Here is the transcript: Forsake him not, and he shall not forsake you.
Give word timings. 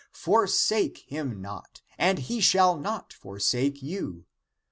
Forsake 0.15 0.97
him 1.05 1.43
not, 1.43 1.83
and 1.95 2.17
he 2.17 2.41
shall 2.41 2.75
not 2.75 3.13
forsake 3.13 3.83
you. 3.83 4.25